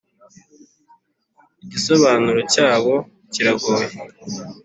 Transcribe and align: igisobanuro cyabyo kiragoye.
igisobanuro 1.63 2.39
cyabyo 2.53 2.97
kiragoye. 3.33 3.87